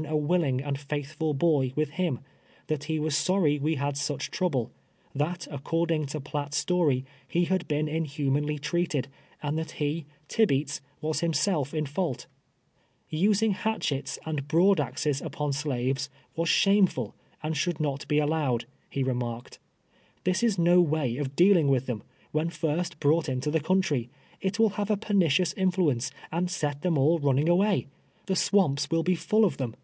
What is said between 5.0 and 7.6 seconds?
that, according to Piatt's story, he